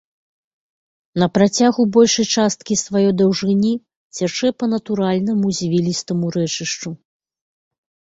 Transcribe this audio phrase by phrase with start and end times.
[1.23, 3.73] На працягу большай часткі сваёй даўжыні
[4.21, 6.89] цячэ па натуральнаму звілістаму рэчышчу.